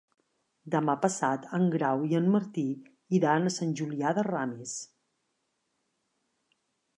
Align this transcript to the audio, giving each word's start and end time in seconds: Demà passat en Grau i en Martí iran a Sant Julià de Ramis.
Demà 0.75 0.93
passat 1.01 1.43
en 1.57 1.67
Grau 1.75 2.05
i 2.13 2.17
en 2.19 2.29
Martí 2.35 2.63
iran 3.19 3.45
a 3.45 3.53
Sant 3.57 3.77
Julià 3.83 4.15
de 4.21 4.25
Ramis. 4.29 4.73